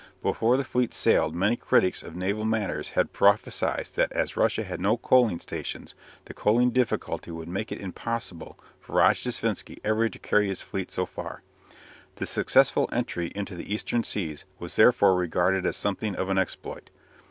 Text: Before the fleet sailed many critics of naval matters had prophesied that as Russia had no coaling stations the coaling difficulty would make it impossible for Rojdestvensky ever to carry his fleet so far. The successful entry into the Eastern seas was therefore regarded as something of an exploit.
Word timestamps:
Before 0.23 0.57
the 0.57 0.63
fleet 0.63 0.95
sailed 0.95 1.35
many 1.35 1.55
critics 1.55 2.01
of 2.01 2.15
naval 2.15 2.43
matters 2.43 2.89
had 2.97 3.13
prophesied 3.13 3.89
that 3.93 4.11
as 4.13 4.35
Russia 4.35 4.63
had 4.63 4.81
no 4.81 4.97
coaling 4.97 5.39
stations 5.39 5.93
the 6.25 6.33
coaling 6.33 6.71
difficulty 6.71 7.29
would 7.29 7.47
make 7.47 7.71
it 7.71 7.79
impossible 7.79 8.57
for 8.79 8.95
Rojdestvensky 8.95 9.77
ever 9.83 10.09
to 10.09 10.17
carry 10.17 10.47
his 10.47 10.63
fleet 10.63 10.89
so 10.89 11.05
far. 11.05 11.43
The 12.15 12.25
successful 12.25 12.89
entry 12.91 13.31
into 13.35 13.53
the 13.55 13.71
Eastern 13.71 14.03
seas 14.03 14.45
was 14.57 14.75
therefore 14.75 15.13
regarded 15.13 15.67
as 15.67 15.77
something 15.77 16.15
of 16.15 16.29
an 16.29 16.39
exploit. 16.39 16.89